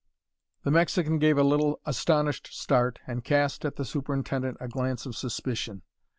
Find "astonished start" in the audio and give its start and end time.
1.85-2.97